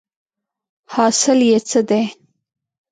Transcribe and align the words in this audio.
حاصل 0.93 1.39
یې 1.49 1.59
څه 1.69 1.79
دی؟ 1.89 2.03